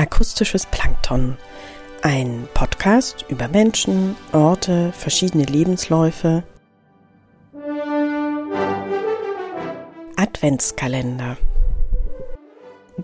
Akustisches 0.00 0.64
Plankton. 0.64 1.36
Ein 2.00 2.48
Podcast 2.54 3.26
über 3.28 3.48
Menschen, 3.48 4.16
Orte, 4.32 4.92
verschiedene 4.92 5.44
Lebensläufe. 5.44 6.42
Adventskalender. 10.16 11.36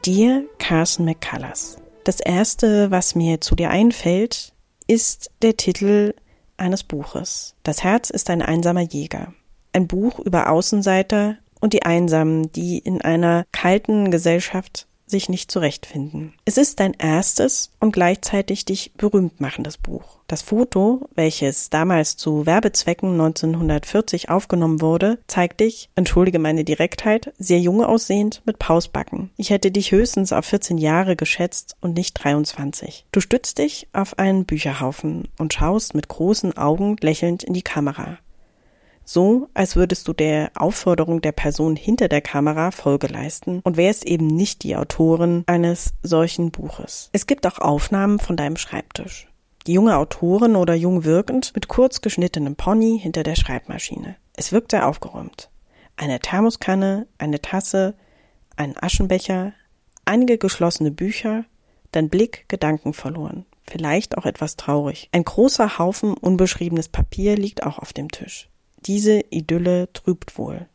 Dir, 0.06 0.46
Carson 0.58 1.04
McCullers. 1.04 1.76
Das 2.04 2.20
erste, 2.20 2.90
was 2.90 3.14
mir 3.14 3.42
zu 3.42 3.54
dir 3.56 3.68
einfällt, 3.68 4.54
ist 4.86 5.30
der 5.42 5.58
Titel 5.58 6.14
eines 6.56 6.82
Buches. 6.82 7.56
Das 7.62 7.84
Herz 7.84 8.08
ist 8.08 8.30
ein 8.30 8.40
einsamer 8.40 8.80
Jäger. 8.80 9.34
Ein 9.74 9.86
Buch 9.86 10.18
über 10.18 10.48
Außenseiter 10.48 11.36
und 11.60 11.74
die 11.74 11.82
Einsamen, 11.82 12.50
die 12.52 12.78
in 12.78 13.02
einer 13.02 13.44
kalten 13.52 14.10
Gesellschaft 14.10 14.85
sich 15.06 15.28
nicht 15.28 15.50
zurechtfinden. 15.50 16.34
Es 16.44 16.58
ist 16.58 16.80
dein 16.80 16.94
erstes 16.94 17.70
und 17.80 17.92
gleichzeitig 17.92 18.64
dich 18.64 18.92
berühmt 18.96 19.40
machendes 19.40 19.78
Buch. 19.78 20.18
Das 20.26 20.42
Foto, 20.42 21.08
welches 21.14 21.70
damals 21.70 22.16
zu 22.16 22.46
Werbezwecken 22.46 23.12
1940 23.12 24.28
aufgenommen 24.28 24.80
wurde, 24.80 25.18
zeigt 25.28 25.60
dich, 25.60 25.88
entschuldige 25.94 26.40
meine 26.40 26.64
Direktheit, 26.64 27.32
sehr 27.38 27.60
jung 27.60 27.84
aussehend 27.84 28.42
mit 28.44 28.58
Pausbacken. 28.58 29.30
Ich 29.36 29.50
hätte 29.50 29.70
dich 29.70 29.92
höchstens 29.92 30.32
auf 30.32 30.44
14 30.46 30.78
Jahre 30.78 31.14
geschätzt 31.14 31.76
und 31.80 31.94
nicht 31.96 32.14
23. 32.14 33.06
Du 33.12 33.20
stützt 33.20 33.58
dich 33.58 33.86
auf 33.92 34.18
einen 34.18 34.46
Bücherhaufen 34.46 35.28
und 35.38 35.54
schaust 35.54 35.94
mit 35.94 36.08
großen 36.08 36.56
Augen 36.56 36.96
lächelnd 37.00 37.44
in 37.44 37.54
die 37.54 37.62
Kamera 37.62 38.18
so 39.06 39.48
als 39.54 39.76
würdest 39.76 40.06
du 40.08 40.12
der 40.12 40.50
Aufforderung 40.56 41.22
der 41.22 41.32
Person 41.32 41.76
hinter 41.76 42.08
der 42.08 42.20
Kamera 42.20 42.72
Folge 42.72 43.06
leisten 43.06 43.60
und 43.62 43.76
wärst 43.76 44.04
eben 44.04 44.26
nicht 44.26 44.64
die 44.64 44.76
Autorin 44.76 45.44
eines 45.46 45.94
solchen 46.02 46.50
Buches. 46.50 47.08
Es 47.12 47.26
gibt 47.26 47.46
auch 47.46 47.58
Aufnahmen 47.58 48.18
von 48.18 48.36
deinem 48.36 48.56
Schreibtisch. 48.56 49.28
Die 49.66 49.72
junge 49.72 49.96
Autorin 49.96 50.56
oder 50.56 50.74
jung 50.74 51.04
wirkend 51.04 51.52
mit 51.54 51.68
kurz 51.68 52.00
geschnittenem 52.00 52.56
Pony 52.56 52.98
hinter 53.00 53.22
der 53.22 53.36
Schreibmaschine. 53.36 54.16
Es 54.34 54.52
wirkt 54.52 54.72
sehr 54.72 54.86
aufgeräumt. 54.86 55.50
Eine 55.96 56.20
Thermoskanne, 56.20 57.06
eine 57.18 57.40
Tasse, 57.40 57.94
ein 58.56 58.74
Aschenbecher, 58.80 59.52
einige 60.04 60.36
geschlossene 60.38 60.90
Bücher, 60.90 61.44
dein 61.92 62.08
Blick 62.08 62.48
Gedanken 62.48 62.92
verloren, 62.92 63.46
vielleicht 63.64 64.18
auch 64.18 64.26
etwas 64.26 64.56
traurig. 64.56 65.08
Ein 65.12 65.24
großer 65.24 65.78
Haufen 65.78 66.14
unbeschriebenes 66.14 66.88
Papier 66.88 67.36
liegt 67.36 67.64
auch 67.64 67.78
auf 67.78 67.92
dem 67.92 68.10
Tisch. 68.10 68.48
Diese 68.86 69.20
Idylle 69.30 69.92
trübt 69.92 70.38
wohl. 70.38 70.66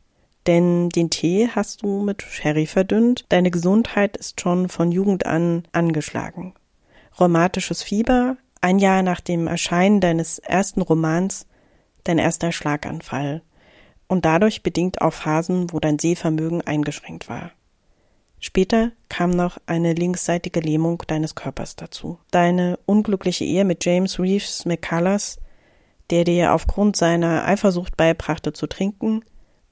Denn 0.48 0.90
den 0.90 1.10
Tee 1.10 1.50
hast 1.54 1.84
du 1.84 2.02
mit 2.02 2.24
Sherry 2.24 2.66
verdünnt, 2.66 3.26
deine 3.30 3.52
Gesundheit 3.52 4.18
ist 4.18 4.42
schon 4.42 4.70
von 4.70 4.92
Jugend 4.92 5.26
an 5.26 5.64
angeschlagen. 5.72 6.56
Rheumatisches 7.20 7.84
Fieber, 7.84 8.38
ein 8.60 8.80
Jahr 8.80 9.04
nach 9.04 9.22
dem 9.22 9.48
Erscheinen 9.48 10.02
deines 10.02 10.40
ersten 10.40 10.82
Romans, 10.82 11.46
dein 12.04 12.18
erster 12.18 12.52
Schlaganfall 12.52 13.44
und 14.08 14.26
dadurch 14.26 14.64
bedingt 14.64 15.02
auch 15.02 15.14
Phasen, 15.14 15.72
wo 15.72 15.80
dein 15.80 16.00
Sehvermögen 16.00 16.62
eingeschränkt 16.62 17.30
war. 17.30 17.52
Später 18.40 18.92
kam 19.08 19.30
noch 19.30 19.60
eine 19.68 19.94
linksseitige 19.94 20.60
Lähmung 20.60 21.04
deines 21.08 21.36
Körpers 21.36 21.76
dazu. 21.76 22.18
Deine 22.32 22.80
unglückliche 22.88 23.46
Ehe 23.46 23.64
mit 23.64 23.86
James 23.86 24.20
Reeves 24.20 24.66
McCullers 24.66 25.38
der 26.12 26.26
dir 26.26 26.54
aufgrund 26.54 26.96
seiner 26.96 27.48
Eifersucht 27.48 27.98
beibrachte 27.98 28.54
zu 28.54 28.68
trinken, 28.68 29.24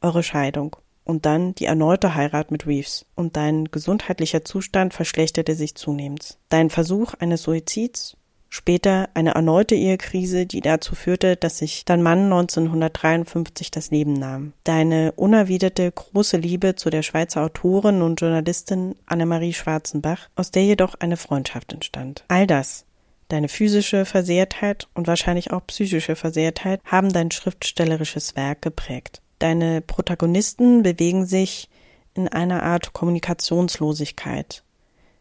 eure 0.02 0.24
Scheidung 0.24 0.76
und 1.10 1.26
dann 1.26 1.56
die 1.56 1.66
erneute 1.66 2.14
Heirat 2.14 2.52
mit 2.52 2.68
Reeves 2.68 3.06
und 3.16 3.36
dein 3.36 3.66
gesundheitlicher 3.66 4.46
Zustand 4.46 4.94
verschlechterte 4.94 5.56
sich 5.56 5.74
zunehmend. 5.74 6.38
Dein 6.50 6.70
Versuch 6.70 7.16
eines 7.16 7.42
Suizids, 7.44 8.16
später 8.48 9.10
eine 9.16 9.32
erneute 9.32 9.74
Ehekrise, 9.74 10.46
die 10.46 10.62
dazu 10.62 10.94
führte, 10.94 11.36
dass 11.36 11.58
sich 11.58 11.84
dein 11.84 12.04
Mann 12.04 12.26
1953 12.26 13.72
das 13.72 13.90
Leben 13.90 14.14
nahm. 14.14 14.54
Deine 14.64 15.14
unerwiderte 15.14 15.92
große 15.92 16.38
Liebe 16.38 16.76
zu 16.76 16.92
der 16.92 17.02
Schweizer 17.02 17.42
Autorin 17.42 18.04
und 18.04 18.22
Journalistin 18.22 18.96
Annemarie 19.08 19.54
Schwarzenbach, 19.54 20.30
aus 20.36 20.52
der 20.52 20.64
jedoch 20.64 20.94
eine 21.00 21.18
Freundschaft 21.18 21.74
entstand. 21.74 22.24
All 22.28 22.46
das 22.46 22.86
Deine 23.30 23.48
physische 23.48 24.06
Versehrtheit 24.06 24.88
und 24.96 25.08
wahrscheinlich 25.08 25.52
auch 25.52 25.66
psychische 25.68 26.16
Versehrtheit 26.16 26.82
haben 26.84 27.14
dein 27.14 27.30
schriftstellerisches 27.30 28.36
Werk 28.36 28.64
geprägt. 28.64 29.22
Deine 29.38 29.82
Protagonisten 29.82 30.82
bewegen 30.82 31.26
sich 31.28 31.70
in 32.16 32.28
einer 32.28 32.64
Art 32.64 32.92
Kommunikationslosigkeit. 32.92 34.64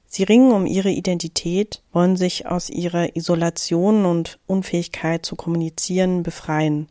Sie 0.07 0.23
ringen 0.23 0.53
um 0.53 0.65
ihre 0.65 0.89
Identität, 0.89 1.83
wollen 1.93 2.17
sich 2.17 2.47
aus 2.47 2.71
ihrer 2.71 3.15
Isolation 3.15 4.07
und 4.07 4.39
Unfähigkeit 4.47 5.27
zu 5.27 5.37
kommunizieren 5.37 6.23
befreien, 6.23 6.89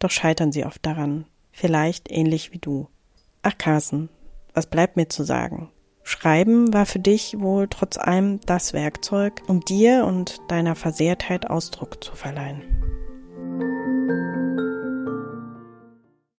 doch 0.00 0.10
scheitern 0.10 0.50
sie 0.50 0.64
oft 0.64 0.84
daran, 0.84 1.26
vielleicht 1.52 2.10
ähnlich 2.10 2.52
wie 2.52 2.58
du. 2.58 2.88
Ach 3.42 3.56
Carsten, 3.56 4.08
was 4.52 4.66
bleibt 4.66 4.96
mir 4.96 5.08
zu 5.08 5.22
sagen? 5.22 5.70
Schreiben 6.08 6.72
war 6.72 6.86
für 6.86 7.00
dich 7.00 7.40
wohl 7.40 7.66
trotz 7.66 7.98
allem 7.98 8.38
das 8.46 8.72
Werkzeug, 8.72 9.42
um 9.48 9.64
dir 9.64 10.04
und 10.06 10.40
deiner 10.46 10.76
Versehrtheit 10.76 11.50
Ausdruck 11.50 12.02
zu 12.02 12.14
verleihen. 12.14 12.62